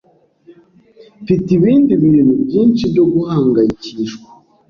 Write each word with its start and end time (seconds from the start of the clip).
Mfite 1.21 1.47
ibindi 1.57 1.91
bintu 2.03 2.33
byinshi 2.43 2.83
byo 2.91 3.03
guhangayikishwa. 3.13 4.27